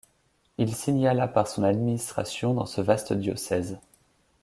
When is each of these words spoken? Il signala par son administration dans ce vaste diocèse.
Il 0.57 0.73
signala 0.73 1.27
par 1.27 1.47
son 1.47 1.61
administration 1.61 2.55
dans 2.55 2.65
ce 2.65 2.81
vaste 2.81 3.13
diocèse. 3.13 3.77